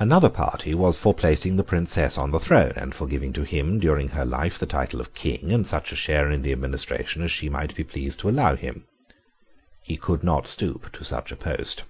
[0.00, 3.78] Another party was for placing the Princess on the throne, and for giving to him,
[3.78, 7.30] during her life, the title of King, and such a share in the administration as
[7.30, 8.84] she might be pleased to allow him.
[9.84, 11.84] He could not stoop to such a post.